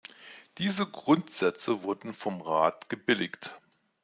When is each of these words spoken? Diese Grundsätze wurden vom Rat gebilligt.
Diese 0.57 0.87
Grundsätze 0.87 1.83
wurden 1.83 2.15
vom 2.15 2.41
Rat 2.41 2.89
gebilligt. 2.89 3.53